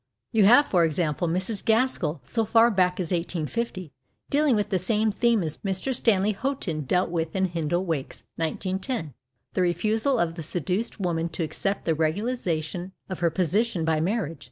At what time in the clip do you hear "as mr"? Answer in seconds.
5.43-5.93